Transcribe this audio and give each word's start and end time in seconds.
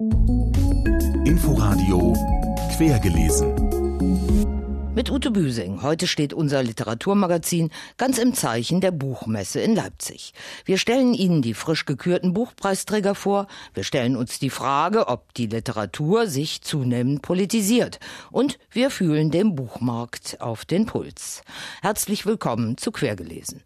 Inforadio 0.00 2.14
Quergelesen. 2.74 4.94
Mit 4.94 5.10
Ute 5.10 5.30
Büsing. 5.30 5.82
Heute 5.82 6.06
steht 6.06 6.32
unser 6.32 6.62
Literaturmagazin 6.62 7.70
ganz 7.98 8.16
im 8.16 8.32
Zeichen 8.32 8.80
der 8.80 8.92
Buchmesse 8.92 9.60
in 9.60 9.74
Leipzig. 9.74 10.32
Wir 10.64 10.78
stellen 10.78 11.12
Ihnen 11.12 11.42
die 11.42 11.52
frisch 11.52 11.84
gekürten 11.84 12.32
Buchpreisträger 12.32 13.14
vor. 13.14 13.46
Wir 13.74 13.84
stellen 13.84 14.16
uns 14.16 14.38
die 14.38 14.48
Frage, 14.48 15.06
ob 15.08 15.34
die 15.34 15.48
Literatur 15.48 16.28
sich 16.28 16.62
zunehmend 16.62 17.20
politisiert. 17.20 18.00
Und 18.30 18.58
wir 18.70 18.88
fühlen 18.88 19.30
dem 19.30 19.54
Buchmarkt 19.54 20.40
auf 20.40 20.64
den 20.64 20.86
Puls. 20.86 21.42
Herzlich 21.82 22.24
willkommen 22.24 22.78
zu 22.78 22.90
Quergelesen. 22.90 23.62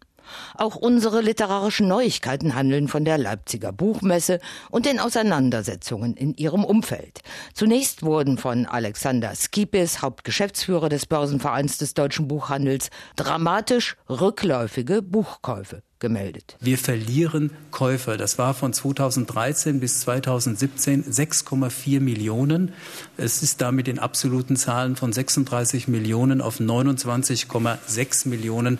Auch 0.55 0.75
unsere 0.75 1.21
literarischen 1.21 1.87
Neuigkeiten 1.87 2.55
handeln 2.55 2.87
von 2.87 3.05
der 3.05 3.17
Leipziger 3.17 3.71
Buchmesse 3.71 4.39
und 4.69 4.85
den 4.85 4.99
Auseinandersetzungen 4.99 6.15
in 6.15 6.35
ihrem 6.35 6.63
Umfeld. 6.63 7.21
Zunächst 7.53 8.03
wurden 8.03 8.37
von 8.37 8.65
Alexander 8.65 9.33
Skipis, 9.35 10.01
Hauptgeschäftsführer 10.01 10.89
des 10.89 11.05
Börsenvereins 11.05 11.77
des 11.77 11.93
deutschen 11.93 12.27
Buchhandels, 12.27 12.89
dramatisch 13.15 13.95
rückläufige 14.09 15.01
Buchkäufe 15.01 15.84
gemeldet. 15.99 16.57
Wir 16.59 16.77
verlieren 16.77 17.51
Käufer. 17.71 18.17
Das 18.17 18.37
war 18.37 18.53
von 18.53 18.73
2013 18.73 19.79
bis 19.79 20.01
2017 20.01 21.03
6,4 21.05 21.99
Millionen. 21.99 22.73
Es 23.17 23.41
ist 23.43 23.61
damit 23.61 23.87
in 23.87 23.99
absoluten 23.99 24.55
Zahlen 24.55 24.95
von 24.95 25.13
36 25.13 25.87
Millionen 25.87 26.41
auf 26.41 26.59
29,6 26.59 28.27
Millionen 28.27 28.79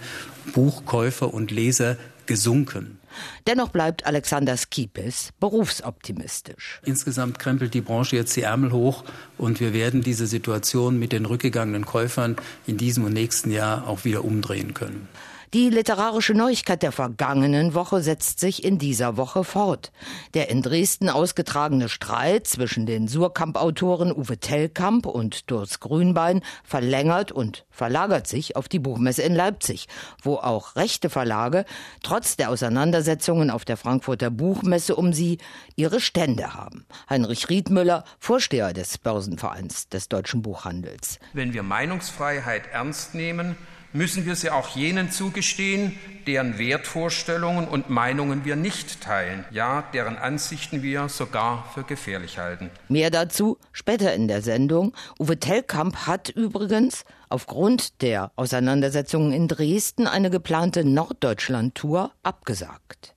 Buchkäufer 0.53 1.33
und 1.33 1.51
Leser 1.51 1.97
gesunken. 2.25 2.99
Dennoch 3.47 3.69
bleibt 3.69 4.05
Alexander 4.05 4.57
Skipis 4.57 5.31
berufsoptimistisch. 5.39 6.81
Insgesamt 6.83 7.39
krempelt 7.39 7.73
die 7.73 7.81
Branche 7.81 8.15
jetzt 8.15 8.35
die 8.35 8.41
Ärmel 8.41 8.71
hoch 8.71 9.03
und 9.37 9.59
wir 9.59 9.73
werden 9.73 10.01
diese 10.01 10.27
Situation 10.27 10.99
mit 10.99 11.11
den 11.11 11.25
rückgegangenen 11.25 11.85
Käufern 11.85 12.35
in 12.67 12.77
diesem 12.77 13.05
und 13.05 13.13
nächsten 13.13 13.51
Jahr 13.51 13.87
auch 13.87 14.05
wieder 14.05 14.25
umdrehen 14.25 14.73
können. 14.73 15.07
Die 15.55 15.69
literarische 15.69 16.33
Neuigkeit 16.33 16.83
der 16.83 16.91
vergangenen 16.91 17.73
Woche 17.73 18.01
setzt 18.01 18.41
sich 18.41 18.65
in 18.65 18.77
dieser 18.77 19.15
Woche 19.15 19.45
fort. 19.45 19.93
Der 20.33 20.49
in 20.49 20.61
Dresden 20.61 21.07
ausgetragene 21.07 21.87
Streit 21.87 22.45
zwischen 22.45 22.85
den 22.85 23.07
Surkamp-Autoren 23.07 24.11
Uwe 24.11 24.37
Tellkamp 24.37 25.05
und 25.05 25.49
Durs 25.49 25.79
Grünbein 25.79 26.41
verlängert 26.65 27.31
und 27.31 27.65
verlagert 27.69 28.27
sich 28.27 28.57
auf 28.57 28.67
die 28.67 28.79
Buchmesse 28.79 29.21
in 29.21 29.33
Leipzig, 29.33 29.87
wo 30.21 30.35
auch 30.35 30.75
rechte 30.75 31.09
Verlage 31.09 31.63
trotz 32.03 32.35
der 32.35 32.49
Auseinandersetzungen 32.49 33.49
auf 33.49 33.63
der 33.63 33.77
Frankfurter 33.77 34.31
Buchmesse 34.31 34.97
um 34.97 35.13
sie 35.13 35.37
ihre 35.77 36.01
Stände 36.01 36.53
haben. 36.53 36.85
Heinrich 37.09 37.47
Riedmüller, 37.47 38.03
Vorsteher 38.19 38.73
des 38.73 38.97
Börsenvereins 38.97 39.87
des 39.87 40.09
deutschen 40.09 40.41
Buchhandels. 40.41 41.17
Wenn 41.31 41.53
wir 41.53 41.63
Meinungsfreiheit 41.63 42.63
ernst 42.73 43.15
nehmen, 43.15 43.55
müssen 43.95 44.25
wir 44.25 44.35
sie 44.35 44.51
auch 44.51 44.75
jenen 44.75 45.09
zugestehen, 45.09 45.97
deren 46.27 46.57
Wertvorstellungen 46.57 47.67
und 47.67 47.89
Meinungen 47.89 48.45
wir 48.45 48.55
nicht 48.55 49.01
teilen, 49.01 49.45
ja, 49.51 49.83
deren 49.93 50.17
Ansichten 50.17 50.83
wir 50.83 51.07
sogar 51.07 51.65
für 51.73 51.83
gefährlich 51.83 52.37
halten. 52.37 52.69
Mehr 52.89 53.09
dazu 53.09 53.57
später 53.71 54.13
in 54.13 54.27
der 54.27 54.41
Sendung. 54.41 54.93
Uwe 55.19 55.39
Tellkamp 55.39 56.07
hat 56.07 56.29
übrigens 56.29 57.05
aufgrund 57.29 58.01
der 58.01 58.31
Auseinandersetzungen 58.35 59.31
in 59.31 59.47
Dresden 59.47 60.07
eine 60.07 60.29
geplante 60.29 60.83
Norddeutschland-Tour 60.83 62.11
abgesagt. 62.21 63.14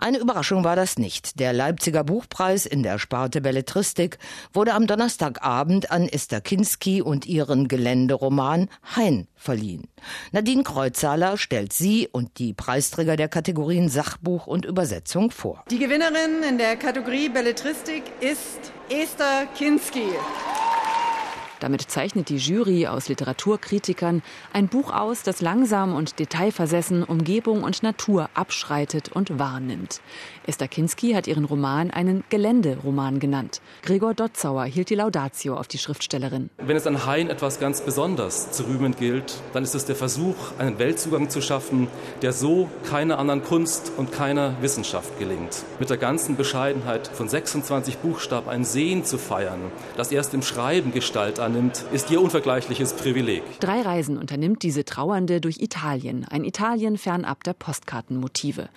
Eine 0.00 0.18
Überraschung 0.18 0.62
war 0.62 0.76
das 0.76 0.96
nicht. 0.96 1.40
Der 1.40 1.52
Leipziger 1.52 2.04
Buchpreis 2.04 2.66
in 2.66 2.84
der 2.84 3.00
Sparte 3.00 3.40
Belletristik 3.40 4.18
wurde 4.52 4.72
am 4.74 4.86
Donnerstagabend 4.86 5.90
an 5.90 6.08
Esther 6.08 6.40
Kinski 6.40 7.02
und 7.02 7.26
ihren 7.26 7.66
Geländeroman 7.66 8.68
Hein 8.94 9.26
verliehen. 9.34 9.88
Nadine 10.30 10.62
Kreuzhaler 10.62 11.36
stellt 11.36 11.72
sie 11.72 12.06
und 12.06 12.38
die 12.38 12.52
Preisträger 12.52 13.16
der 13.16 13.26
Kategorien 13.26 13.88
Sachbuch 13.88 14.46
und 14.46 14.64
Übersetzung 14.64 15.32
vor. 15.32 15.64
Die 15.68 15.80
Gewinnerin 15.80 16.44
in 16.48 16.58
der 16.58 16.76
Kategorie 16.76 17.28
Belletristik 17.28 18.04
ist 18.20 18.72
Esther 18.88 19.46
Kinski. 19.56 20.10
Damit 21.60 21.82
zeichnet 21.82 22.28
die 22.28 22.36
Jury 22.36 22.86
aus 22.86 23.08
Literaturkritikern 23.08 24.22
ein 24.52 24.68
Buch 24.68 24.92
aus, 24.92 25.22
das 25.22 25.40
langsam 25.40 25.94
und 25.94 26.18
detailversessen 26.18 27.02
Umgebung 27.02 27.64
und 27.64 27.82
Natur 27.82 28.30
abschreitet 28.34 29.10
und 29.10 29.38
wahrnimmt. 29.38 30.00
Esther 30.46 30.68
Kinski 30.68 31.12
hat 31.12 31.26
ihren 31.26 31.44
Roman 31.44 31.90
einen 31.90 32.24
Geländeroman 32.30 33.18
genannt. 33.18 33.60
Gregor 33.82 34.14
Dotzauer 34.14 34.64
hielt 34.64 34.90
die 34.90 34.94
Laudatio 34.94 35.56
auf 35.56 35.68
die 35.68 35.78
Schriftstellerin. 35.78 36.50
Wenn 36.58 36.76
es 36.76 36.86
an 36.86 37.04
Hain 37.06 37.28
etwas 37.28 37.60
ganz 37.60 37.80
besonders 37.80 38.52
zu 38.52 38.64
rühmen 38.64 38.94
gilt, 38.98 39.34
dann 39.52 39.62
ist 39.62 39.74
es 39.74 39.84
der 39.84 39.96
Versuch, 39.96 40.36
einen 40.58 40.78
Weltzugang 40.78 41.28
zu 41.28 41.40
schaffen, 41.42 41.88
der 42.22 42.32
so 42.32 42.68
keiner 42.88 43.18
anderen 43.18 43.42
Kunst 43.42 43.92
und 43.96 44.12
keiner 44.12 44.54
Wissenschaft 44.60 45.18
gelingt. 45.18 45.64
Mit 45.78 45.90
der 45.90 45.96
ganzen 45.96 46.36
Bescheidenheit 46.36 47.08
von 47.08 47.28
26 47.28 47.98
Buchstaben 47.98 48.48
ein 48.48 48.64
Sehen 48.64 49.04
zu 49.04 49.18
feiern, 49.18 49.60
das 49.96 50.12
erst 50.12 50.34
im 50.34 50.42
Schreiben 50.42 50.92
Gestalt 50.92 51.40
annimmt, 51.48 51.82
ist 51.92 52.10
ihr 52.10 52.20
unvergleichliches 52.20 52.92
Privileg. 52.92 53.42
Drei 53.60 53.80
Reisen 53.80 54.18
unternimmt 54.18 54.62
diese 54.62 54.84
Trauernde 54.84 55.40
durch 55.40 55.60
Italien, 55.60 56.26
ein 56.28 56.44
Italien 56.44 56.98
fernab 56.98 57.42
der 57.42 57.54
Postkartenmotive. 57.54 58.68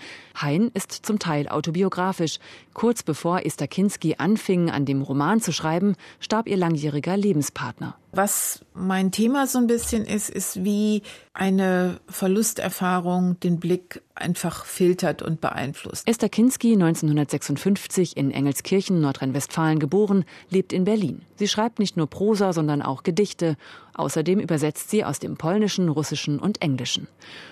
Hein 0.42 0.72
ist 0.74 0.92
zum 0.92 1.20
Teil 1.20 1.50
autobiografisch. 1.50 2.40
Kurz 2.74 3.04
bevor 3.04 3.46
Esther 3.46 3.68
Kinski 3.68 4.16
anfing, 4.20 4.70
an 4.70 4.86
dem 4.86 5.02
Roman 5.02 5.42
zu 5.42 5.52
schreiben, 5.52 5.96
starb 6.22 6.48
ihr 6.48 6.56
langjähriger 6.56 7.18
Lebenspartner. 7.18 7.98
Was 8.12 8.66
mein 8.74 9.12
Thema 9.12 9.48
so 9.48 9.58
ein 9.58 9.68
bisschen 9.68 10.06
ist, 10.06 10.30
ist 10.30 10.64
wie 10.64 11.02
eine 11.34 12.02
Verlusterfahrung 12.08 13.40
den 13.40 13.60
Blick 13.60 14.02
einfach 14.16 14.66
filtert 14.66 15.22
und 15.22 15.40
beeinflusst. 15.40 16.08
Esther 16.08 16.30
Kinski, 16.30 16.74
1956 16.74 18.18
in 18.18 18.32
Engelskirchen, 18.32 19.00
Nordrhein-Westfalen 19.00 19.80
geboren, 19.80 20.26
lebt 20.50 20.74
in 20.74 20.84
Berlin. 20.84 21.22
Sie 21.36 21.48
schreibt 21.48 21.80
nicht 21.80 21.96
nur 21.96 22.08
Prosa, 22.08 22.54
sondern 22.54 22.82
auch 22.82 23.04
Gedichte. 23.04 23.56
Außerdem 23.94 24.40
übersetzt 24.40 24.90
sie 24.90 25.04
aus 25.04 25.20
dem 25.20 25.38
Polnischen, 25.38 25.90
Russischen 25.90 26.40
und 26.40 26.62
Englischen. 26.62 27.08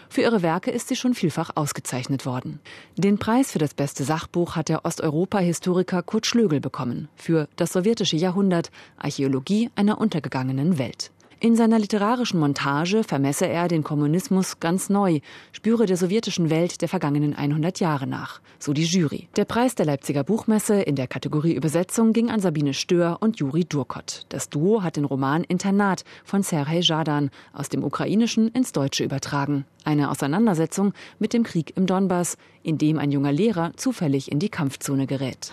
Für 0.10 0.22
ihre 0.22 0.42
Werke 0.42 0.72
ist 0.72 0.88
sie 0.88 0.96
schon 0.96 1.14
vielfach 1.14 1.52
ausgezeichnet 1.56 2.26
worden. 2.26 2.60
Den 2.98 3.18
Preis 3.18 3.52
für 3.52 3.60
das 3.60 3.74
beste 3.74 4.04
Sachbuch 4.04 4.56
hat 4.56 4.70
der 4.70 4.86
Osteuropa-Historiker 4.86 6.02
Kurt 6.04 6.26
Schlögel 6.26 6.60
bekommen 6.60 7.10
für 7.16 7.48
Das 7.56 7.74
sowjetische 7.74 8.16
Jahrhundert, 8.16 8.72
Archäologie 8.98 9.70
einer 9.76 10.00
untergegangenen 10.00 10.49
Welt. 10.78 11.12
In 11.42 11.56
seiner 11.56 11.80
literarischen 11.80 12.38
Montage 12.38 13.06
vermesse 13.06 13.48
er 13.48 13.70
den 13.70 13.82
Kommunismus 13.82 14.60
ganz 14.60 14.90
neu, 14.90 15.20
spüre 15.54 15.86
der 15.86 15.96
sowjetischen 15.96 16.50
Welt 16.50 16.82
der 16.82 16.90
vergangenen 16.90 17.34
100 17.34 17.80
Jahre 17.80 18.08
nach, 18.08 18.42
so 18.60 18.74
die 18.74 18.84
Jury. 18.84 19.30
Der 19.38 19.46
Preis 19.46 19.74
der 19.74 19.86
Leipziger 19.86 20.26
Buchmesse 20.26 20.82
in 20.82 20.98
der 20.98 21.08
Kategorie 21.08 21.54
Übersetzung 21.54 22.12
ging 22.12 22.30
an 22.30 22.42
Sabine 22.42 22.74
Stör 22.74 23.20
und 23.22 23.40
Juri 23.40 23.64
Durkot. 23.64 24.26
Das 24.28 24.50
Duo 24.50 24.84
hat 24.84 24.98
den 24.98 25.06
Roman 25.06 25.46
Internat 25.46 26.04
von 26.26 26.44
Serhej 26.44 26.82
Jadan 26.82 27.30
aus 27.54 27.70
dem 27.70 27.86
Ukrainischen 27.86 28.50
ins 28.50 28.74
Deutsche 28.74 29.06
übertragen. 29.06 29.64
Eine 29.84 30.12
Auseinandersetzung 30.12 30.94
mit 31.20 31.34
dem 31.34 31.44
Krieg 31.44 31.76
im 31.78 31.86
Donbass, 31.86 32.38
in 32.64 32.78
dem 32.78 33.00
ein 33.00 33.12
junger 33.12 33.32
Lehrer 33.32 33.72
zufällig 33.76 34.32
in 34.32 34.40
die 34.40 34.50
Kampfzone 34.50 35.08
gerät. 35.08 35.52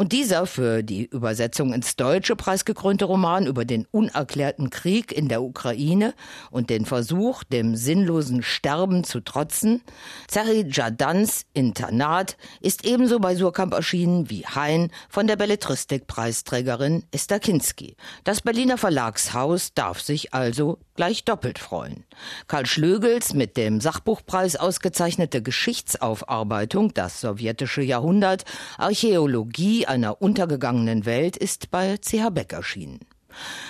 Und 0.00 0.12
dieser 0.12 0.46
für 0.46 0.84
die 0.84 1.06
Übersetzung 1.06 1.72
ins 1.72 1.96
Deutsche 1.96 2.36
preisgekrönte 2.36 3.04
Roman 3.04 3.46
über 3.46 3.64
den 3.64 3.84
unerklärten 3.90 4.70
Krieg 4.70 5.10
in 5.10 5.28
der 5.28 5.42
Ukraine 5.42 6.14
und 6.52 6.70
den 6.70 6.86
Versuch, 6.86 7.42
dem 7.42 7.74
sinnlosen 7.74 8.44
Sterben 8.44 9.02
zu 9.02 9.18
trotzen, 9.18 9.82
Zari 10.28 10.66
Jadans 10.70 11.46
Internat, 11.52 12.36
ist 12.60 12.84
ebenso 12.84 13.18
bei 13.18 13.34
Surkamp 13.34 13.74
erschienen 13.74 14.30
wie 14.30 14.46
Hein 14.46 14.92
von 15.08 15.26
der 15.26 15.34
Belletristik-Preisträgerin 15.34 17.02
Esther 17.10 17.40
Kinski. 17.40 17.96
Das 18.22 18.40
Berliner 18.40 18.78
Verlagshaus 18.78 19.74
darf 19.74 20.00
sich 20.00 20.32
also 20.32 20.78
gleich 20.98 21.24
doppelt 21.24 21.60
freuen. 21.60 22.02
Karl 22.48 22.66
Schlögels 22.66 23.32
mit 23.32 23.56
dem 23.56 23.80
Sachbuchpreis 23.80 24.56
ausgezeichnete 24.56 25.42
Geschichtsaufarbeitung 25.42 26.92
Das 26.92 27.20
sowjetische 27.20 27.82
Jahrhundert 27.82 28.44
Archäologie 28.78 29.86
einer 29.86 30.20
untergegangenen 30.20 31.06
Welt 31.06 31.36
ist 31.36 31.70
bei 31.70 31.98
CH 31.98 32.30
Beck 32.30 32.52
erschienen. 32.52 32.98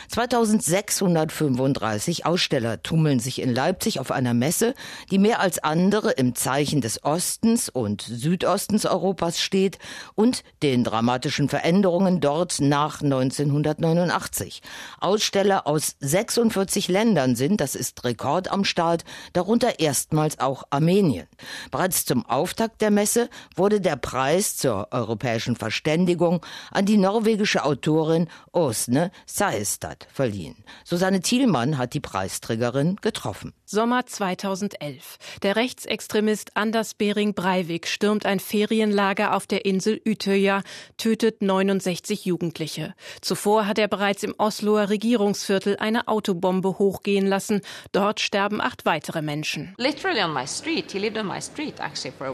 2635 0.09 2.26
Aussteller 2.26 2.82
tummeln 2.82 3.20
sich 3.20 3.41
in 3.41 3.55
Leipzig 3.55 4.00
auf 4.00 4.11
einer 4.11 4.35
Messe, 4.35 4.75
die 5.11 5.19
mehr 5.19 5.41
als 5.41 5.59
andere 5.59 6.12
im 6.12 6.35
Zeichen 6.35 6.81
des 6.81 7.05
Ostens 7.05 7.69
und 7.69 8.03
Südostens 8.03 8.87
Europas 8.87 9.41
steht 9.41 9.79
und 10.15 10.43
den 10.62 10.85
dramatischen 10.85 11.49
Veränderungen 11.49 12.20
dort 12.20 12.61
nach 12.61 13.03
1989. 13.03 14.62
Aussteller 15.00 15.67
aus 15.67 15.97
46 16.00 16.88
Ländern 16.88 17.37
sind, 17.37 17.61
das 17.61 17.75
ist 17.75 18.05
Rekord 18.05 18.50
am 18.50 18.64
Start, 18.64 19.05
darunter 19.32 19.81
erstmals 19.81 20.38
auch 20.38 20.64
Armenien. 20.71 21.26
Bereits 21.71 22.05
zum 22.05 22.26
Auftakt 22.26 22.81
der 22.81 22.91
Messe 22.91 23.29
wurde 23.55 23.81
der 23.81 23.97
Preis 23.97 24.56
zur 24.56 24.88
europäischen 24.91 25.56
Verständigung 25.56 26.44
an 26.71 26.87
die 26.87 26.97
norwegische 26.97 27.64
Autorin 27.64 28.29
Osne 28.53 29.11
Saestad 29.59 30.07
verliehen. 30.13 30.57
Susanne 30.85 31.21
Thielmann 31.21 31.79
hat 31.79 31.95
die 31.95 32.01
Preisträgerin 32.01 32.97
getroffen. 32.97 33.55
Sommer 33.65 34.05
2011. 34.07 35.19
Der 35.43 35.57
Rechtsextremist 35.57 36.57
Anders 36.57 36.95
Behring 36.95 37.35
Breivik 37.35 37.89
stürmt 37.89 38.25
ein 38.25 38.39
Ferienlager 38.41 39.35
auf 39.35 39.47
der 39.47 39.65
Insel 39.65 40.01
Utøya, 40.07 40.63
tötet 40.97 41.43
69 41.43 42.25
Jugendliche. 42.25 42.95
Zuvor 43.21 43.67
hat 43.67 43.79
er 43.79 43.89
bereits 43.89 44.23
im 44.23 44.35
Osloer 44.39 44.91
Regierungsviertel 44.91 45.77
eine 45.79 46.09
Autobombe 46.09 46.79
hochgehen 46.79 47.27
lassen. 47.27 47.61
Dort 47.93 48.21
sterben 48.21 48.61
acht 48.61 48.87
weitere 48.87 49.23
Menschen. 49.23 49.75
Er 49.79 49.93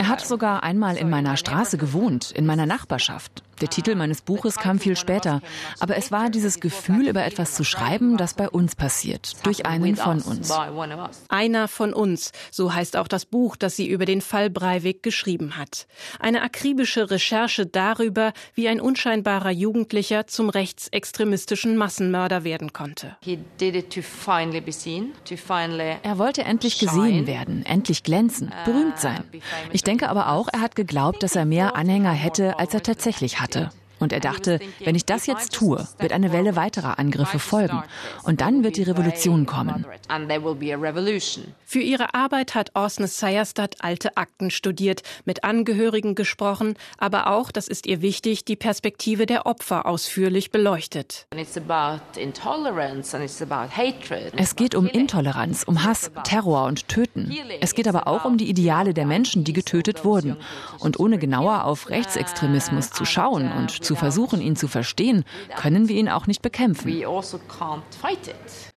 hat 0.09 0.26
sogar 0.26 0.62
einmal 0.62 0.97
in 0.97 1.11
meiner 1.11 1.37
Straße 1.37 1.79
gewohnt, 1.79 2.31
in 2.31 2.47
meiner 2.47 2.67
Nachbarschaft. 2.67 3.43
Der 3.60 3.68
Titel 3.68 3.94
meines 3.94 4.22
Buches 4.22 4.56
kam 4.56 4.78
viel 4.78 4.96
später, 4.96 5.40
aber 5.80 5.96
es 5.96 6.10
war 6.10 6.30
dieses 6.30 6.60
Gefühl, 6.60 7.08
über 7.08 7.24
etwas 7.24 7.54
zu 7.54 7.64
schreiben, 7.64 8.16
das 8.16 8.34
bei 8.34 8.48
uns 8.48 8.76
passiert, 8.76 9.34
durch 9.44 9.66
einen 9.66 9.96
von 9.96 10.20
uns. 10.20 10.52
Einer 11.28 11.68
von 11.68 11.92
uns, 11.92 12.32
so 12.50 12.74
heißt 12.74 12.96
auch 12.96 13.08
das 13.08 13.26
Buch, 13.26 13.56
das 13.56 13.76
sie 13.76 13.88
über 13.88 14.04
den 14.04 14.20
Fall 14.20 14.50
Breivik 14.50 15.02
geschrieben 15.02 15.56
hat. 15.56 15.86
Eine 16.18 16.42
akribische 16.42 17.10
Recherche 17.10 17.66
darüber, 17.66 18.32
wie 18.54 18.68
ein 18.68 18.80
unscheinbarer 18.80 19.50
Jugendlicher 19.50 20.26
zum 20.26 20.48
rechtsextremistischen 20.48 21.76
Massenmörder 21.76 22.44
werden 22.44 22.72
konnte. 22.72 23.16
Er 26.02 26.18
wollte 26.18 26.44
endlich 26.44 26.78
gesehen 26.78 27.26
werden, 27.26 27.66
endlich 27.66 28.02
glänzen, 28.02 28.52
berühmt 28.64 28.98
sein. 28.98 29.24
Ich 29.72 29.82
denke 29.82 30.08
aber 30.08 30.30
auch, 30.30 30.48
er 30.52 30.60
hat 30.60 30.74
geglaubt, 30.76 31.22
dass 31.22 31.36
er 31.36 31.44
mehr 31.44 31.76
Anhänger 31.76 32.12
hätte, 32.12 32.58
als 32.58 32.74
er 32.74 32.82
tatsächlich 32.82 33.40
hatte. 33.40 33.53
So. 33.54 33.83
Und 34.04 34.12
er 34.12 34.20
dachte, 34.20 34.60
wenn 34.84 34.94
ich 34.94 35.06
das 35.06 35.26
jetzt 35.26 35.54
tue, 35.54 35.88
wird 35.98 36.12
eine 36.12 36.30
Welle 36.30 36.56
weiterer 36.56 36.98
Angriffe 36.98 37.38
folgen. 37.38 37.82
Und 38.24 38.42
dann 38.42 38.62
wird 38.62 38.76
die 38.76 38.82
Revolution 38.82 39.46
kommen. 39.46 39.86
Für 41.64 41.80
ihre 41.80 42.12
Arbeit 42.14 42.54
hat 42.54 42.72
Orsne 42.74 43.06
Seierstadt 43.06 43.76
alte 43.80 44.18
Akten 44.18 44.50
studiert, 44.50 45.02
mit 45.24 45.42
Angehörigen 45.42 46.14
gesprochen, 46.14 46.74
aber 46.98 47.28
auch, 47.28 47.50
das 47.50 47.66
ist 47.66 47.86
ihr 47.86 48.02
wichtig, 48.02 48.44
die 48.44 48.56
Perspektive 48.56 49.24
der 49.24 49.46
Opfer 49.46 49.86
ausführlich 49.86 50.50
beleuchtet. 50.50 51.26
Es 54.36 54.56
geht 54.56 54.74
um 54.74 54.86
Intoleranz, 54.86 55.64
um 55.64 55.82
Hass, 55.82 56.10
Terror 56.24 56.66
und 56.66 56.88
Töten. 56.88 57.34
Es 57.62 57.74
geht 57.74 57.88
aber 57.88 58.06
auch 58.06 58.26
um 58.26 58.36
die 58.36 58.50
Ideale 58.50 58.92
der 58.92 59.06
Menschen, 59.06 59.44
die 59.44 59.54
getötet 59.54 60.04
wurden. 60.04 60.36
Und 60.78 61.00
ohne 61.00 61.18
genauer 61.18 61.64
auf 61.64 61.88
Rechtsextremismus 61.88 62.90
zu 62.90 63.04
schauen 63.04 63.50
und 63.52 63.70
versuchen, 63.96 64.41
ihn 64.41 64.56
zu 64.56 64.69
verstehen, 64.69 65.25
können 65.56 65.88
wir 65.88 65.96
ihn 65.96 66.08
auch 66.08 66.26
nicht 66.26 66.43
bekämpfen. 66.43 66.88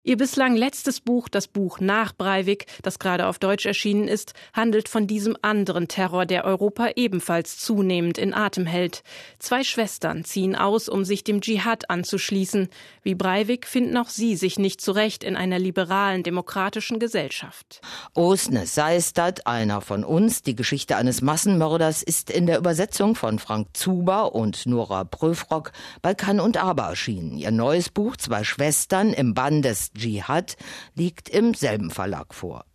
Ihr 0.08 0.18
bislang 0.18 0.56
letztes 0.56 1.02
Buch, 1.02 1.30
das 1.30 1.48
Buch 1.48 1.80
nach 1.80 2.14
Breivik, 2.14 2.68
das 2.84 3.00
gerade 3.00 3.26
auf 3.26 3.40
Deutsch 3.40 3.66
erschienen 3.66 4.08
ist, 4.08 4.34
handelt 4.54 4.88
von 4.88 5.08
diesem 5.08 5.36
anderen 5.42 5.88
Terror, 5.88 6.28
der 6.28 6.46
Europa 6.46 6.90
ebenfalls 6.96 7.58
zunehmend 7.58 8.20
in 8.20 8.32
Atem 8.36 8.68
hält. 8.68 9.02
Zwei 9.40 9.64
Schwestern 9.64 10.24
ziehen 10.24 10.56
aus, 10.56 10.90
um 10.90 11.06
sich 11.06 11.24
dem 11.24 11.42
Dschihad 11.42 11.90
anzuschließen. 11.90 12.70
Wie 13.02 13.16
Breivik 13.16 13.66
finden 13.66 13.98
auch 13.98 14.10
sie 14.10 14.36
sich 14.36 14.60
nicht 14.60 14.80
zurecht 14.80 15.24
in 15.24 15.36
einer 15.36 15.58
liberalen, 15.58 16.22
demokratischen 16.22 17.00
Gesellschaft. 17.00 17.82
Osne 18.14 18.68
Seistad, 18.68 19.48
einer 19.48 19.82
von 19.82 20.04
uns, 20.04 20.44
die 20.44 20.56
Geschichte 20.56 20.98
eines 20.98 21.24
Massenmörders, 21.24 22.04
ist 22.04 22.30
in 22.30 22.46
der 22.46 22.60
Übersetzung 22.60 23.16
von 23.16 23.40
Frank 23.40 23.70
Zuber 23.74 24.36
und 24.36 24.68
Nora 24.68 25.04
Pröfrock 25.04 25.72
bei 26.04 26.14
Kann 26.14 26.40
und 26.40 26.58
Aber 26.58 26.84
erschienen. 26.84 27.40
Ihr 27.40 27.50
neues 27.50 27.90
Buch 27.90 28.16
Zwei 28.18 28.44
Schwestern 28.44 29.12
im 29.12 29.34
Bann 29.34 29.64
des 29.64 29.95
Dschihad 29.96 30.58
liegt 30.94 31.30
im 31.30 31.54
selben 31.54 31.90
Verlag 31.90 32.34
vor. 32.34 32.66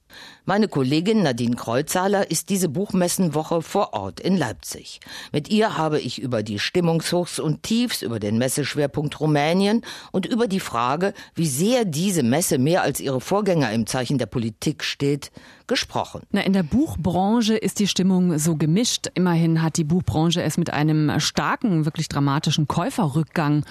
Meine 0.45 0.69
Kollegin 0.69 1.23
Nadine 1.23 1.55
Kreuzhaler 1.55 2.31
ist 2.31 2.49
diese 2.49 2.69
Buchmessenwoche 2.69 3.63
vor 3.63 3.93
Ort 3.93 4.21
in 4.21 4.37
Leipzig. 4.37 5.01
Mit 5.33 5.49
ihr 5.49 5.77
habe 5.77 6.01
ich 6.01 6.21
über 6.21 6.43
die 6.43 6.59
Stimmungshochs 6.59 7.39
und 7.39 7.63
Tiefs, 7.63 8.03
über 8.03 8.19
den 8.19 8.39
Messeschwerpunkt 8.39 9.21
Rumänien 9.21 9.83
und 10.13 10.27
über 10.27 10.49
die 10.49 10.61
Frage, 10.61 11.15
wie 11.35 11.47
sehr 11.47 11.85
diese 11.85 12.23
Messe 12.23 12.59
mehr 12.59 12.83
als 12.83 13.01
ihre 13.01 13.21
Vorgänger 13.21 13.71
im 13.73 13.87
Zeichen 13.87 14.19
der 14.19 14.27
Politik 14.27 14.83
steht, 14.83 15.31
gesprochen. 15.71 16.23
Na, 16.33 16.41
in 16.41 16.53
der 16.53 16.65
Buchbranche 16.65 17.55
ist 17.57 17.79
die 17.79 17.87
Stimmung 17.87 18.39
so 18.41 18.57
gemischt. 18.57 19.07
Immerhin 19.15 19.63
hat 19.63 19.77
die 19.77 19.85
Buchbranche 19.85 20.43
es 20.43 20.59
mit 20.59 20.73
einem 20.73 21.21
starken, 21.21 21.85
wirklich 21.85 22.09
dramatischen 22.09 22.67
Käuferrückgang 22.67 23.65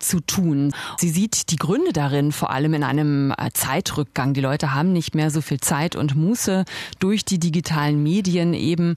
zu 0.00 0.18
tun. 0.18 0.74
Sie 0.98 1.10
sieht 1.10 1.52
die 1.52 1.56
Gründe 1.56 1.92
darin 1.92 2.32
vor 2.32 2.50
allem 2.50 2.74
in 2.74 2.82
einem 2.82 3.32
Zeitrückgang. 3.52 4.34
Die 4.34 4.40
Leute 4.40 4.74
haben 4.74 4.92
nicht 4.92 5.14
mehr 5.14 5.30
so 5.30 5.40
viel 5.40 5.60
Zeit 5.60 5.94
und 5.94 6.16
Muße 6.16 6.64
durch 6.98 7.24
die 7.24 7.38
digitalen 7.38 8.02
Medien 8.02 8.52
eben. 8.52 8.96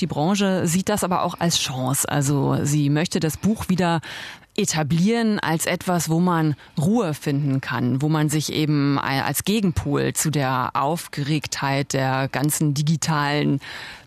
Die 0.00 0.06
Branche 0.06 0.66
sieht 0.66 0.88
das 0.88 1.04
aber 1.04 1.24
auch 1.24 1.34
als 1.38 1.58
Chance. 1.58 2.08
Also 2.08 2.64
sie 2.64 2.88
möchte 2.88 3.20
das 3.20 3.36
Buch 3.36 3.68
wieder 3.68 4.00
etablieren 4.58 5.38
als 5.38 5.66
etwas, 5.66 6.08
wo 6.10 6.18
man 6.18 6.56
Ruhe 6.78 7.14
finden 7.14 7.60
kann, 7.60 8.02
wo 8.02 8.08
man 8.08 8.28
sich 8.28 8.52
eben 8.52 8.98
als 8.98 9.44
Gegenpol 9.44 10.12
zu 10.12 10.30
der 10.30 10.70
Aufgeregtheit 10.74 11.92
der 11.92 12.28
ganzen 12.28 12.74
digitalen 12.74 13.60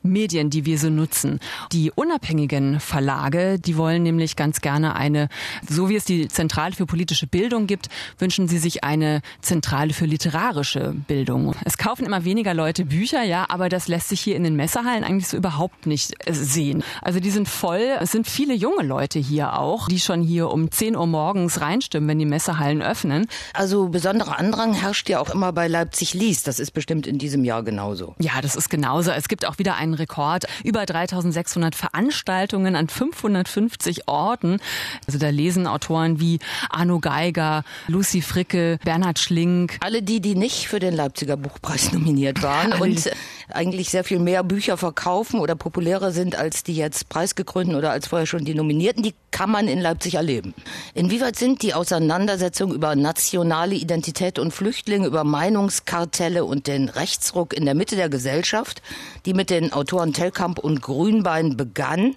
Medien, 0.03 0.49
die 0.49 0.65
wir 0.65 0.77
so 0.77 0.89
nutzen. 0.89 1.39
Die 1.71 1.91
unabhängigen 1.91 2.79
Verlage, 2.79 3.59
die 3.59 3.77
wollen 3.77 4.03
nämlich 4.03 4.35
ganz 4.35 4.61
gerne 4.61 4.95
eine, 4.95 5.29
so 5.67 5.89
wie 5.89 5.95
es 5.95 6.05
die 6.05 6.27
Zentrale 6.27 6.73
für 6.73 6.85
politische 6.85 7.27
Bildung 7.27 7.67
gibt, 7.67 7.89
wünschen 8.17 8.47
sie 8.47 8.57
sich 8.57 8.83
eine 8.83 9.21
Zentrale 9.41 9.93
für 9.93 10.05
literarische 10.05 10.93
Bildung. 11.07 11.55
Es 11.65 11.77
kaufen 11.77 12.05
immer 12.05 12.23
weniger 12.25 12.53
Leute 12.53 12.85
Bücher, 12.85 13.23
ja, 13.23 13.45
aber 13.49 13.69
das 13.69 13.87
lässt 13.87 14.09
sich 14.09 14.21
hier 14.21 14.35
in 14.35 14.43
den 14.43 14.55
Messehallen 14.55 15.03
eigentlich 15.03 15.27
so 15.27 15.37
überhaupt 15.37 15.85
nicht 15.85 16.13
äh, 16.27 16.33
sehen. 16.33 16.83
Also 17.01 17.19
die 17.19 17.31
sind 17.31 17.47
voll. 17.47 17.97
Es 17.99 18.11
sind 18.11 18.27
viele 18.27 18.53
junge 18.53 18.83
Leute 18.83 19.19
hier 19.19 19.57
auch, 19.57 19.87
die 19.87 19.99
schon 19.99 20.21
hier 20.21 20.49
um 20.49 20.71
10 20.71 20.95
Uhr 20.95 21.07
morgens 21.07 21.61
reinstimmen, 21.61 22.09
wenn 22.09 22.19
die 22.19 22.25
Messehallen 22.25 22.81
öffnen. 22.81 23.27
Also 23.53 23.89
besonderer 23.89 24.39
Andrang 24.39 24.73
herrscht 24.73 25.09
ja 25.09 25.19
auch 25.19 25.29
immer 25.29 25.51
bei 25.53 25.67
Leipzig 25.67 26.13
liest. 26.13 26.47
Das 26.47 26.59
ist 26.59 26.71
bestimmt 26.71 27.07
in 27.07 27.17
diesem 27.17 27.43
Jahr 27.43 27.63
genauso. 27.63 28.15
Ja, 28.19 28.41
das 28.41 28.55
ist 28.55 28.69
genauso. 28.69 29.11
Es 29.11 29.27
gibt 29.27 29.45
auch 29.45 29.59
wieder 29.59 29.75
einen 29.75 29.90
Rekord. 29.93 30.45
Über 30.63 30.85
3600 30.85 31.75
Veranstaltungen 31.75 32.75
an 32.75 32.87
550 32.87 34.07
Orten. 34.07 34.59
Also 35.07 35.19
da 35.19 35.29
lesen 35.29 35.67
Autoren 35.67 36.19
wie 36.19 36.39
Arno 36.69 36.99
Geiger, 36.99 37.63
Lucy 37.87 38.21
Fricke, 38.21 38.79
Bernhard 38.83 39.19
Schlink. 39.19 39.77
Alle 39.81 40.01
die, 40.01 40.21
die 40.21 40.35
nicht 40.35 40.67
für 40.67 40.79
den 40.79 40.95
Leipziger 40.95 41.37
Buchpreis 41.37 41.91
nominiert 41.91 42.43
waren 42.43 42.73
und 42.81 43.11
eigentlich 43.49 43.89
sehr 43.89 44.03
viel 44.03 44.19
mehr 44.19 44.43
Bücher 44.43 44.77
verkaufen 44.77 45.39
oder 45.39 45.55
populärer 45.55 46.11
sind 46.11 46.35
als 46.35 46.63
die 46.63 46.75
jetzt 46.75 47.09
preisgekrönten 47.09 47.75
oder 47.75 47.91
als 47.91 48.07
vorher 48.07 48.25
schon 48.25 48.45
die 48.45 48.55
Nominierten, 48.55 49.03
die 49.03 49.13
kann 49.31 49.49
man 49.49 49.67
in 49.67 49.79
Leipzig 49.79 50.15
erleben. 50.15 50.53
Inwieweit 50.93 51.37
sind 51.37 51.61
die 51.61 51.73
Auseinandersetzungen 51.73 52.75
über 52.75 52.95
nationale 52.95 53.75
Identität 53.75 54.39
und 54.39 54.51
Flüchtlinge, 54.51 55.07
über 55.07 55.23
Meinungskartelle 55.23 56.45
und 56.45 56.67
den 56.67 56.89
Rechtsruck 56.89 57.53
in 57.53 57.65
der 57.65 57.73
Mitte 57.73 57.95
der 57.95 58.09
Gesellschaft, 58.09 58.81
die 59.25 59.33
mit 59.33 59.49
den 59.49 59.73
Autoren 59.81 60.13
Tellkamp 60.13 60.59
und 60.59 60.83
Grünbein 60.83 61.57
begann, 61.57 62.15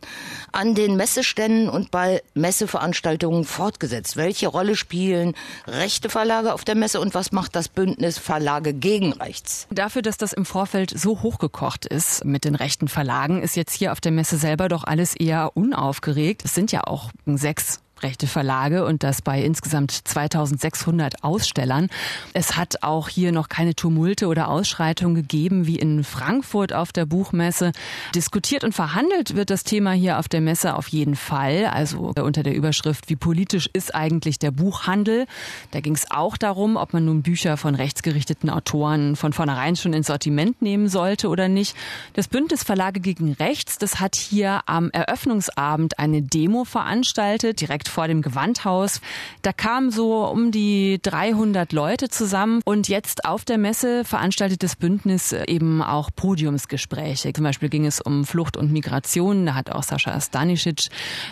an 0.52 0.74
den 0.74 0.96
Messeständen 0.96 1.70
und 1.70 1.90
bei 1.90 2.22
Messeveranstaltungen 2.34 3.44
fortgesetzt? 3.44 4.18
Welche 4.18 4.48
Rolle 4.48 4.76
spielen 4.76 5.34
rechte 5.66 6.10
Verlage 6.10 6.52
auf 6.52 6.64
der 6.64 6.74
Messe 6.74 7.00
und 7.00 7.14
was 7.14 7.32
macht 7.32 7.56
das 7.56 7.70
Bündnis 7.70 8.18
Verlage 8.18 8.74
gegen 8.74 9.14
Rechts? 9.14 9.66
Dafür, 9.70 10.02
dass 10.02 10.18
das 10.18 10.34
im 10.34 10.44
Vorfeld 10.44 10.92
so 10.94 11.22
hochgekocht 11.22 11.86
ist 11.86 12.22
mit 12.26 12.44
den 12.44 12.54
rechten 12.54 12.86
Verlagen, 12.86 13.42
ist 13.42 13.56
jetzt 13.56 13.72
hier 13.72 13.92
auf 13.92 14.02
der 14.02 14.12
Messe 14.12 14.36
selber 14.36 14.68
doch 14.68 14.84
alles 14.84 15.16
eher 15.16 15.52
unaufgeregt. 15.54 16.44
Es 16.44 16.54
sind 16.54 16.70
ja 16.70 16.84
auch 16.84 17.12
sechs 17.24 17.80
rechte 18.02 18.26
Verlage 18.26 18.84
und 18.84 19.02
das 19.02 19.22
bei 19.22 19.42
insgesamt 19.42 19.92
2600 19.92 21.22
Ausstellern. 21.22 21.88
Es 22.32 22.56
hat 22.56 22.82
auch 22.82 23.08
hier 23.08 23.32
noch 23.32 23.48
keine 23.48 23.74
Tumulte 23.74 24.26
oder 24.26 24.48
Ausschreitungen 24.48 25.14
gegeben 25.14 25.66
wie 25.66 25.78
in 25.78 26.04
Frankfurt 26.04 26.72
auf 26.72 26.92
der 26.92 27.06
Buchmesse. 27.06 27.72
Diskutiert 28.14 28.64
und 28.64 28.74
verhandelt 28.74 29.36
wird 29.36 29.50
das 29.50 29.64
Thema 29.64 29.92
hier 29.92 30.18
auf 30.18 30.28
der 30.28 30.40
Messe 30.40 30.74
auf 30.74 30.88
jeden 30.88 31.16
Fall. 31.16 31.66
Also 31.66 32.12
unter 32.16 32.42
der 32.42 32.54
Überschrift, 32.54 33.08
wie 33.08 33.16
politisch 33.16 33.68
ist 33.72 33.94
eigentlich 33.94 34.38
der 34.38 34.50
Buchhandel? 34.50 35.26
Da 35.70 35.80
ging 35.80 35.94
es 35.94 36.10
auch 36.10 36.36
darum, 36.36 36.76
ob 36.76 36.92
man 36.92 37.04
nun 37.04 37.22
Bücher 37.22 37.56
von 37.56 37.74
rechtsgerichteten 37.74 38.50
Autoren 38.50 39.16
von 39.16 39.32
vornherein 39.32 39.76
schon 39.76 39.92
ins 39.92 40.08
Sortiment 40.08 40.62
nehmen 40.62 40.88
sollte 40.88 41.28
oder 41.28 41.48
nicht. 41.48 41.76
Das 42.14 42.28
Bündnis 42.28 42.62
Verlage 42.62 43.00
gegen 43.00 43.32
Rechts, 43.32 43.78
das 43.78 44.00
hat 44.00 44.16
hier 44.16 44.62
am 44.66 44.90
Eröffnungsabend 44.90 45.98
eine 45.98 46.22
Demo 46.22 46.64
veranstaltet, 46.64 47.60
direkt 47.60 47.83
vor 47.88 48.08
dem 48.08 48.22
Gewandhaus. 48.22 49.00
Da 49.42 49.52
kamen 49.52 49.90
so 49.90 50.24
um 50.26 50.50
die 50.50 50.98
300 51.02 51.72
Leute 51.72 52.08
zusammen 52.08 52.60
und 52.64 52.88
jetzt 52.88 53.24
auf 53.24 53.44
der 53.44 53.58
Messe 53.58 54.04
veranstaltet 54.04 54.62
das 54.62 54.76
Bündnis 54.76 55.32
eben 55.32 55.82
auch 55.82 56.10
Podiumsgespräche. 56.14 57.32
Zum 57.32 57.44
Beispiel 57.44 57.68
ging 57.68 57.86
es 57.86 58.00
um 58.00 58.24
Flucht 58.24 58.56
und 58.56 58.72
Migration. 58.72 59.46
Da 59.46 59.54
hat 59.54 59.70
auch 59.70 59.82
Sascha 59.82 60.20
Stanisic 60.20 60.88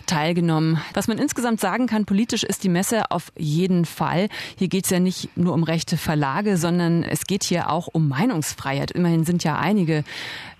teilgenommen. 0.06 0.80
Was 0.94 1.08
man 1.08 1.18
insgesamt 1.18 1.60
sagen 1.60 1.86
kann, 1.86 2.04
politisch 2.04 2.44
ist 2.44 2.64
die 2.64 2.68
Messe 2.68 3.10
auf 3.10 3.32
jeden 3.36 3.84
Fall. 3.84 4.28
Hier 4.56 4.68
geht 4.68 4.84
es 4.84 4.90
ja 4.90 5.00
nicht 5.00 5.36
nur 5.36 5.54
um 5.54 5.62
rechte 5.62 5.96
Verlage, 5.96 6.56
sondern 6.56 7.02
es 7.02 7.26
geht 7.26 7.44
hier 7.44 7.70
auch 7.70 7.88
um 7.88 8.08
Meinungsfreiheit. 8.08 8.90
Immerhin 8.90 9.24
sind 9.24 9.44
ja 9.44 9.58
einige 9.58 10.04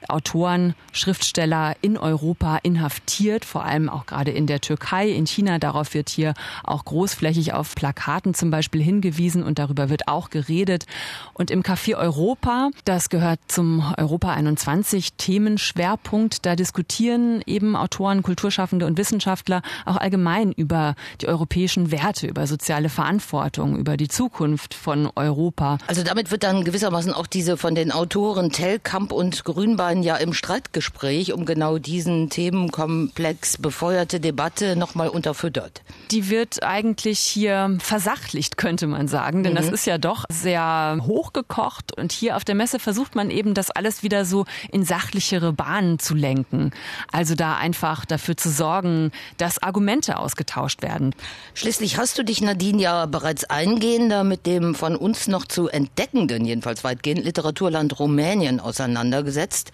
Autoren, 0.08 0.74
Schriftsteller 0.92 1.74
in 1.80 1.96
Europa 1.96 2.58
inhaftiert, 2.62 3.44
vor 3.44 3.64
allem 3.64 3.88
auch 3.88 4.06
gerade 4.06 4.30
in 4.30 4.46
der 4.46 4.60
Türkei, 4.60 5.08
in 5.08 5.26
China. 5.26 5.58
Darauf 5.58 5.81
wird 5.92 6.08
hier 6.08 6.34
auch 6.64 6.84
großflächig 6.84 7.52
auf 7.52 7.74
Plakaten 7.74 8.34
zum 8.34 8.50
Beispiel 8.50 8.82
hingewiesen 8.82 9.42
und 9.42 9.58
darüber 9.58 9.88
wird 9.88 10.08
auch 10.08 10.30
geredet. 10.30 10.86
Und 11.34 11.50
im 11.50 11.62
Café 11.62 11.96
Europa, 11.96 12.70
das 12.84 13.08
gehört 13.08 13.40
zum 13.48 13.94
Europa 13.98 14.32
21 14.32 15.14
Themenschwerpunkt, 15.14 16.46
da 16.46 16.56
diskutieren 16.56 17.42
eben 17.46 17.76
Autoren, 17.76 18.22
Kulturschaffende 18.22 18.86
und 18.86 18.98
Wissenschaftler 18.98 19.62
auch 19.84 19.96
allgemein 19.96 20.52
über 20.52 20.94
die 21.20 21.28
europäischen 21.28 21.90
Werte, 21.90 22.26
über 22.26 22.46
soziale 22.46 22.88
Verantwortung, 22.88 23.76
über 23.76 23.96
die 23.96 24.08
Zukunft 24.08 24.74
von 24.74 25.10
Europa. 25.14 25.78
Also 25.86 26.02
damit 26.02 26.30
wird 26.30 26.42
dann 26.42 26.64
gewissermaßen 26.64 27.12
auch 27.12 27.26
diese 27.26 27.56
von 27.56 27.74
den 27.74 27.92
Autoren 27.92 28.50
Tellkamp 28.50 29.12
und 29.12 29.44
Grünbein 29.44 30.02
ja 30.02 30.16
im 30.16 30.32
Streitgespräch 30.32 31.32
um 31.32 31.44
genau 31.44 31.78
diesen 31.78 32.30
Themenkomplex 32.30 33.58
befeuerte 33.58 34.20
Debatte 34.20 34.76
nochmal 34.76 35.08
unterfüttert. 35.08 35.71
Die 36.10 36.28
wird 36.28 36.62
eigentlich 36.62 37.18
hier 37.18 37.76
versachlicht, 37.80 38.56
könnte 38.56 38.86
man 38.86 39.08
sagen, 39.08 39.42
denn 39.42 39.52
mhm. 39.52 39.56
das 39.56 39.68
ist 39.68 39.86
ja 39.86 39.98
doch 39.98 40.24
sehr 40.30 40.98
hochgekocht 41.00 41.96
und 41.96 42.12
hier 42.12 42.36
auf 42.36 42.44
der 42.44 42.54
Messe 42.54 42.78
versucht 42.78 43.14
man 43.14 43.30
eben 43.30 43.54
das 43.54 43.70
alles 43.70 44.02
wieder 44.02 44.24
so 44.24 44.44
in 44.70 44.84
sachlichere 44.84 45.52
Bahnen 45.52 45.98
zu 45.98 46.14
lenken. 46.14 46.72
Also 47.10 47.34
da 47.34 47.56
einfach 47.56 48.04
dafür 48.04 48.36
zu 48.36 48.50
sorgen, 48.50 49.10
dass 49.38 49.62
Argumente 49.62 50.18
ausgetauscht 50.18 50.82
werden. 50.82 51.14
Schließlich 51.54 51.96
hast 51.96 52.18
du 52.18 52.24
dich, 52.24 52.40
Nadine, 52.42 52.82
ja 52.82 53.06
bereits 53.06 53.44
eingehender 53.44 54.24
mit 54.24 54.46
dem 54.46 54.74
von 54.74 54.96
uns 54.96 55.28
noch 55.28 55.46
zu 55.46 55.68
entdeckenden, 55.68 56.44
jedenfalls 56.44 56.84
weitgehend 56.84 57.24
Literaturland 57.24 57.98
Rumänien 57.98 58.60
auseinandergesetzt. 58.60 59.72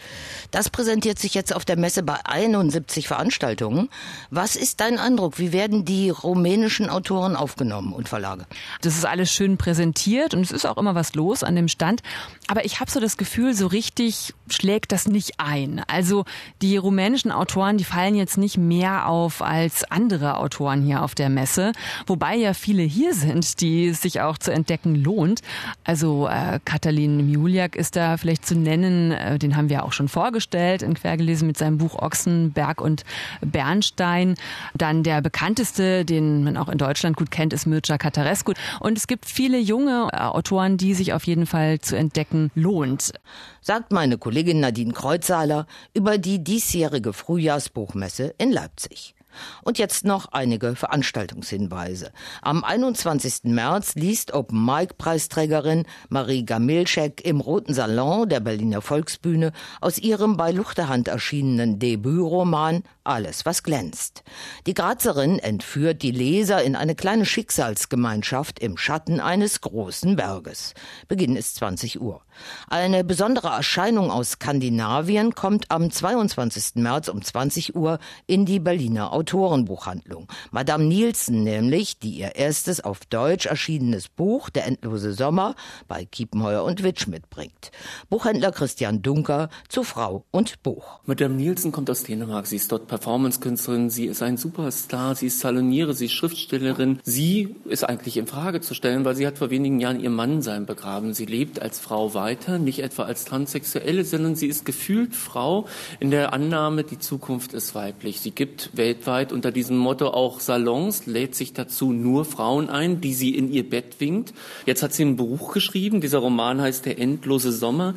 Das 0.50 0.71
präsentiert 0.71 1.19
sich 1.19 1.35
jetzt 1.35 1.55
auf 1.55 1.64
der 1.64 1.76
Messe 1.76 2.02
bei 2.02 2.19
71 2.25 3.09
Veranstaltungen. 3.09 3.88
Was 4.31 4.57
ist 4.57 4.81
dein 4.81 4.99
Eindruck? 4.99 5.38
Wie 5.38 5.52
werden 5.52 5.85
die 5.88 6.11
rumänischen 6.11 6.90
Autoren 6.90 7.35
aufgenommen 7.35 7.92
und 7.92 8.09
Verlage? 8.09 8.47
Das 8.83 8.97
ist 8.97 9.07
alles 9.07 9.33
schön 9.33 9.57
präsentiert 9.57 10.35
und 10.35 10.42
es 10.42 10.52
ist 10.52 10.66
auch 10.66 10.76
immer 10.76 10.95
was 10.95 11.14
los 11.14 11.42
an 11.42 11.57
dem 11.57 11.68
Stand. 11.68 12.02
Aber 12.47 12.64
ich 12.64 12.80
habe 12.80 12.90
so 12.90 13.00
das 13.00 13.16
Gefühl, 13.16 13.54
so 13.54 13.66
richtig 13.66 14.35
schlägt 14.50 14.92
das 14.92 15.07
nicht 15.07 15.33
ein. 15.38 15.83
Also 15.87 16.25
die 16.62 16.76
rumänischen 16.76 17.30
Autoren, 17.33 17.78
die 17.78 17.85
fallen 17.85 18.14
jetzt 18.14 18.38
nicht 18.38 18.57
mehr 18.57 19.09
auf 19.09 19.42
als 19.42 19.85
andere 19.90 20.38
Autoren 20.38 20.83
hier 20.83 21.02
auf 21.02 21.14
der 21.14 21.28
Messe. 21.28 21.73
Wobei 22.07 22.37
ja 22.37 22.54
viele 22.54 22.83
hier 22.83 23.14
sind, 23.14 23.61
die 23.61 23.92
sich 23.92 24.21
auch 24.21 24.38
zu 24.38 24.52
entdecken 24.52 24.95
lohnt. 24.95 25.40
Also 25.85 26.28
äh, 26.28 26.61
Katalin 26.64 27.26
Miuliak 27.26 27.76
ist 27.76 27.97
da 27.97 28.16
vielleicht 28.16 28.47
zu 28.47 28.54
nennen. 28.54 29.12
Äh, 29.12 29.38
den 29.38 29.57
haben 29.57 29.68
wir 29.68 29.85
auch 29.85 29.92
schon 29.92 30.09
vorgestellt 30.09 30.83
in 30.83 30.95
Quergelesen 30.95 31.47
mit 31.47 31.59
seinem 31.59 31.78
Buch 31.78 31.95
Ochsen, 31.95 32.52
Berg 32.52 32.80
und 32.80 33.04
Bernstein. 33.40 34.35
Dann 34.75 35.02
der 35.02 35.21
bekannteste, 35.21 35.78
den 35.79 36.45
man 36.45 36.57
auch 36.57 36.69
in 36.69 36.79
Deutschland 36.79 37.17
gut 37.17 37.31
kennt, 37.31 37.53
ist 37.53 37.67
Mircea 37.67 37.99
Catarescu. 37.99 38.53
Und 38.81 38.99
es 38.99 39.07
gibt 39.07 39.27
viele 39.27 39.59
junge 39.59 40.09
äh, 40.13 40.17
Autoren, 40.17 40.77
die 40.77 40.95
sich 40.95 41.13
auf 41.13 41.25
jeden 41.25 41.47
Fall 41.47 41.81
zu 41.81 41.97
entdecken 41.97 42.51
lohnt. 42.55 43.13
Sagt 43.61 43.93
meine 43.93 44.19
Kollegin 44.19 44.61
Nadine 44.61 44.93
Kreuzhaler 44.93 45.67
über 45.95 46.19
die 46.19 46.43
diesjährige 46.43 47.13
Frühjahrsbuchmesse 47.13 48.35
in 48.39 48.53
Leipzig. 48.53 49.15
Und 49.63 49.79
jetzt 49.79 50.05
noch 50.05 50.33
einige 50.33 50.75
Veranstaltungshinweise. 50.75 52.13
Am 52.43 52.65
21. 52.65 53.45
März 53.45 53.95
liest 53.95 54.33
Open 54.33 54.65
Mic 54.65 54.95
Preisträgerin 54.97 55.85
Marie 56.09 56.45
Gamilschek 56.45 57.25
im 57.25 57.41
Roten 57.41 57.75
Salon 57.75 58.29
der 58.29 58.41
Berliner 58.41 58.83
Volksbühne 58.83 59.53
aus 59.81 59.99
ihrem 59.99 60.37
bei 60.37 60.51
Luchterhand 60.53 61.09
erschienenen 61.09 61.79
Debütroman 61.79 62.83
Alles, 63.09 63.47
was 63.47 63.62
glänzt. 63.62 64.23
Die 64.67 64.75
Grazerin 64.75 65.38
entführt 65.38 66.03
die 66.03 66.11
Leser 66.11 66.62
in 66.62 66.77
eine 66.77 66.95
kleine 66.95 67.25
Schicksalsgemeinschaft 67.25 68.59
im 68.59 68.77
Schatten 68.77 69.19
eines 69.19 69.62
großen 69.62 70.15
Berges. 70.15 70.75
Beginn 71.09 71.35
ist 71.35 71.57
20 71.57 72.03
Uhr. 72.03 72.21
Eine 72.69 73.05
besondere 73.05 73.49
Erscheinung 73.49 74.11
aus 74.11 74.33
Skandinavien 74.33 75.35
kommt 75.35 75.71
am 75.71 75.91
22. 75.91 76.75
März 76.77 77.09
um 77.09 77.23
20 77.23 77.75
Uhr 77.75 77.99
in 78.27 78.45
die 78.45 78.61
Berliner 78.61 79.12
Autorenbuchhandlung. 79.12 80.29
Madame 80.50 80.85
Nielsen 80.85 81.45
nämlich, 81.45 81.99
die 81.99 82.11
ihr 82.11 82.37
erstes 82.37 82.81
auf 82.81 83.07
Deutsch 83.07 83.47
erschienenes 83.47 84.09
Buch 84.09 84.50
Der 84.50 84.67
endlose 84.67 85.15
Sommer 85.15 85.55
bei 85.88 86.05
Kiepenheuer 86.05 86.62
und 86.62 86.83
Witsch 86.83 87.07
mitbringt. 87.07 87.71
Buchhändler 88.11 88.53
Christian 88.53 89.00
Dunker 89.00 89.49
zu 89.69 89.83
Frau 89.83 90.25
und 90.31 90.62
Buch. 90.62 91.00
Madame 91.07 91.35
Nielsen 91.35 91.73
kommt 91.73 91.88
aus 91.91 92.03
Dänemark. 92.03 92.47
Sie 92.47 92.57
ist 92.57 92.71
dort 92.71 92.87
Performancekünstlerin. 92.99 93.90
Sie 93.90 94.07
ist 94.07 94.23
ein 94.23 94.37
Superstar. 94.37 95.14
Sie 95.14 95.26
ist 95.26 95.40
Saloniere. 95.40 95.95
Sie 95.95 96.07
ist 96.07 96.12
Schriftstellerin. 96.12 97.00
Sie 97.02 97.57
ist 97.64 97.85
eigentlich 97.85 98.17
in 98.17 98.26
Frage 98.26 98.61
zu 98.61 98.75
stellen, 98.75 99.05
weil 99.05 99.17
sie 99.17 99.26
hat 99.26 99.38
vor 99.38 99.50
wenigen 99.50 99.81
Jahren 99.81 100.00
ihr 100.00 100.11
Mann 100.11 100.43
sein 100.43 100.67
begraben. 100.67 101.14
Sie 101.14 101.26
lebt 101.26 101.61
als 101.61 101.81
Frau 101.81 102.14
weiter, 102.14 102.59
nicht 102.59 102.81
etwa 102.81 103.05
als 103.05 103.25
Transsexuelle, 103.25 104.05
sondern 104.05 104.37
sie 104.37 104.47
ist 104.47 104.64
gefühlt 104.64 105.14
Frau 105.14 105.67
in 106.00 106.11
der 106.11 106.33
Annahme, 106.33 106.85
die 106.85 106.99
Zukunft 106.99 107.52
ist 107.52 107.75
weiblich. 107.75 108.21
Sie 108.21 108.31
gibt 108.31 108.71
weltweit 108.76 108.99
weltweit 108.99 109.33
unter 109.33 109.52
diesem 109.52 109.76
Motto 109.78 110.09
auch 110.09 110.40
Salons, 110.40 111.07
lädt 111.07 111.35
sich 111.35 111.52
dazu 111.52 111.93
nur 111.93 112.25
Frauen 112.25 112.69
ein, 112.69 113.00
die 113.00 113.14
sie 113.14 113.35
in 113.35 113.50
ihr 113.50 113.69
Bett 113.69 114.00
winkt. 114.00 114.35
Jetzt 114.67 114.83
hat 114.83 114.93
sie 114.93 115.05
ein 115.05 115.17
Buch 115.17 115.52
geschrieben, 115.52 116.00
dieser 116.00 116.19
Roman 116.19 116.61
heißt 116.61 116.85
Der 116.85 116.99
endlose 116.99 117.52
Sommer. 117.52 117.95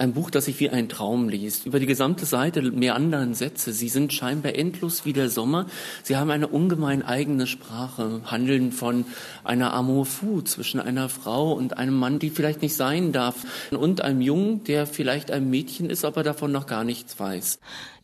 Ein 0.00 0.14
Buch, 0.14 0.30
das 0.30 0.46
sich 0.46 0.58
wie 0.60 0.70
ein 0.70 0.88
Traum 0.88 1.28
liest. 1.28 1.66
Über 1.66 1.78
die 1.78 1.84
gesamte 1.84 2.24
Seite 2.24 2.62
meandern 2.62 3.34
Sätze. 3.34 3.74
Sie 3.74 3.90
sind 3.90 4.14
scheinbar 4.14 4.54
endlos 4.54 5.04
wie 5.04 5.12
der 5.12 5.28
Sommer. 5.28 5.66
Sie 6.02 6.16
haben 6.16 6.30
eine 6.30 6.48
ungemein 6.48 7.02
eigene 7.02 7.46
Sprache, 7.46 8.22
handeln 8.24 8.72
von 8.72 9.04
einer 9.44 9.74
Amour 9.74 10.06
fou 10.06 10.40
zwischen 10.40 10.80
einer 10.80 11.10
Frau 11.10 11.52
und 11.52 11.76
einem 11.76 11.98
Mann, 11.98 12.18
die 12.18 12.30
vielleicht 12.30 12.62
nicht 12.62 12.76
sein 12.76 13.12
darf, 13.12 13.44
und 13.72 14.00
einem 14.00 14.22
Jungen, 14.22 14.64
der 14.64 14.86
vielleicht 14.86 15.30
ein 15.30 15.50
Mädchen 15.50 15.90
ist, 15.90 16.06
aber 16.06 16.22
davon 16.22 16.50
noch 16.50 16.66
gar 16.66 16.84
nichts 16.84 17.20
weiß. 17.20 17.60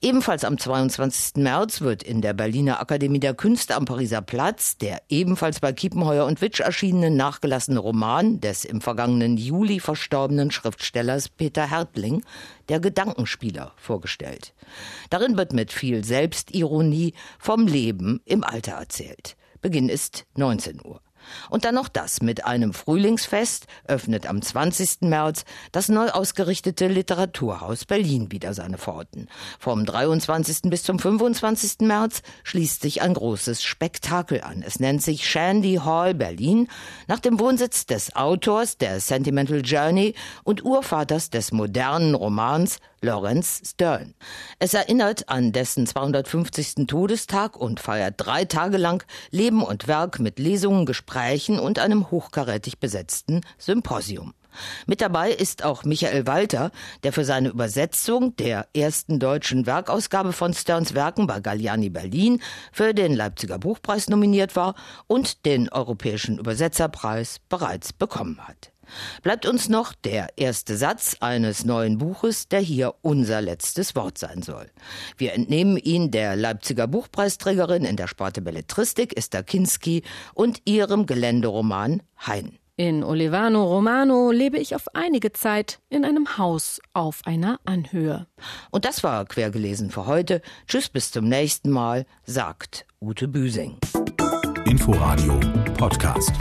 Ebenfalls 0.06 0.44
am 0.44 0.56
22. 0.56 1.42
März 1.42 1.80
wird 1.80 2.04
in 2.04 2.22
der 2.22 2.32
Berliner 2.32 2.80
Akademie 2.80 3.18
der 3.18 3.34
Künste 3.34 3.75
am 3.75 3.86
Pariser 3.86 4.22
Platz 4.22 4.78
der 4.78 5.02
ebenfalls 5.08 5.58
bei 5.58 5.72
Kiepenheuer 5.72 6.26
und 6.26 6.40
Witsch 6.40 6.60
erschienene 6.60 7.10
nachgelassene 7.10 7.80
Roman 7.80 8.40
des 8.40 8.64
im 8.64 8.80
vergangenen 8.80 9.36
Juli 9.36 9.80
verstorbenen 9.80 10.52
Schriftstellers 10.52 11.28
Peter 11.28 11.68
Hertling, 11.68 12.22
Der 12.68 12.78
Gedankenspieler, 12.78 13.72
vorgestellt. 13.75 14.54
Darin 15.10 15.36
wird 15.36 15.52
mit 15.52 15.72
viel 15.72 16.04
Selbstironie 16.04 17.12
vom 17.40 17.66
Leben 17.66 18.20
im 18.26 18.44
Alter 18.44 18.75
erzählt. 18.75 19.36
Beginn 19.60 19.88
ist 19.88 20.25
19 20.36 20.82
Uhr. 20.84 21.00
Und 21.50 21.64
dann 21.64 21.75
noch 21.75 21.88
das. 21.88 22.23
Mit 22.23 22.45
einem 22.45 22.73
Frühlingsfest 22.73 23.66
öffnet 23.85 24.26
am 24.26 24.42
20. 24.42 25.02
März 25.02 25.45
das 25.73 25.88
neu 25.88 26.09
ausgerichtete 26.11 26.88
Literaturhaus 26.88 27.85
Berlin 27.85 28.33
wieder 28.33 28.54
seine 28.54 28.78
Pforten. 28.78 29.28
Vom 29.59 29.85
23. 29.85 30.62
bis 30.71 30.83
zum 30.83 30.99
25. 30.99 31.80
März 31.80 32.23
schließt 32.45 32.83
sich 32.83 33.02
ein 33.02 33.14
großes 33.14 33.62
Spektakel 33.62 34.40
an. 34.42 34.62
Es 34.62 34.80
nennt 34.80 35.02
sich 35.02 35.28
Shandy 35.28 35.80
Hall 35.85 36.14
Berlin 36.14 36.68
nach 37.06 37.21
dem 37.21 37.38
Wohnsitz 37.40 37.87
des 37.87 38.14
Autors 38.16 38.78
der 38.78 39.00
Sentimental 39.00 39.62
Journey 39.64 40.14
und 40.45 40.64
Urvaters 40.64 41.30
des 41.30 41.52
modernen 41.52 42.14
Romans 42.14 42.78
Lawrence 43.06 43.62
Stern. 43.64 44.14
Es 44.58 44.75
erinnert 44.75 45.28
an 45.28 45.52
dessen 45.52 45.86
250. 45.86 46.86
Todestag 46.88 47.56
und 47.56 47.78
feiert 47.78 48.14
drei 48.18 48.44
Tage 48.44 48.78
lang 48.78 49.04
Leben 49.30 49.62
und 49.62 49.86
Werk 49.86 50.18
mit 50.18 50.40
Lesungen, 50.40 50.86
Gesprächen 50.86 51.60
und 51.60 51.78
einem 51.78 52.10
hochkarätig 52.10 52.80
besetzten 52.80 53.42
Symposium. 53.58 54.34
Mit 54.86 55.00
dabei 55.00 55.30
ist 55.30 55.64
auch 55.64 55.84
Michael 55.84 56.26
Walter, 56.26 56.72
der 57.04 57.12
für 57.12 57.25
seine 57.25 57.50
Übersetzung 57.50 58.34
der 58.36 58.66
ersten 58.75 59.20
deutschen 59.20 59.66
Werkausgabe 59.66 60.32
von 60.32 60.52
Sterns 60.52 60.94
Werken 60.94 61.28
bei 61.28 61.38
Galliani 61.40 61.90
Berlin 61.90 62.40
für 62.72 62.92
den 62.92 63.14
Leipziger 63.14 63.58
Buchpreis 63.58 64.08
nominiert 64.08 64.56
war 64.56 64.75
und 65.06 65.46
den 65.46 65.68
Europäischen 65.68 66.38
Übersetzerpreis 66.38 67.38
bereits 67.48 67.92
bekommen 67.92 68.40
hat. 68.48 68.72
Bleibt 69.22 69.46
uns 69.46 69.68
noch 69.68 69.92
der 69.92 70.28
erste 70.36 70.76
Satz 70.76 71.16
eines 71.20 71.64
neuen 71.64 71.98
Buches, 71.98 72.48
der 72.48 72.60
hier 72.60 72.94
unser 73.02 73.40
letztes 73.40 73.94
Wort 73.96 74.18
sein 74.18 74.42
soll. 74.42 74.70
Wir 75.16 75.34
entnehmen 75.34 75.76
ihn 75.76 76.10
der 76.10 76.36
Leipziger 76.36 76.86
Buchpreisträgerin 76.86 77.84
in 77.84 77.96
der 77.96 78.08
Sparte 78.08 78.42
Belletristik 78.42 79.16
Esther 79.16 79.42
Kinski 79.42 80.02
und 80.34 80.62
ihrem 80.64 81.06
Geländeroman 81.06 82.02
Hein. 82.18 82.58
In 82.78 83.02
Olivano 83.02 83.64
Romano 83.64 84.30
lebe 84.30 84.58
ich 84.58 84.74
auf 84.74 84.94
einige 84.94 85.32
Zeit 85.32 85.80
in 85.88 86.04
einem 86.04 86.36
Haus 86.36 86.78
auf 86.92 87.22
einer 87.24 87.58
Anhöhe. 87.64 88.26
Und 88.70 88.84
das 88.84 89.02
war 89.02 89.24
quergelesen 89.24 89.90
für 89.90 90.04
heute. 90.04 90.42
Tschüss, 90.68 90.90
bis 90.90 91.10
zum 91.10 91.26
nächsten 91.26 91.70
Mal, 91.70 92.04
sagt 92.24 92.86
Ute 93.00 93.28
Büsing. 93.28 93.78
Inforadio 94.66 95.40
Podcast. 95.78 96.32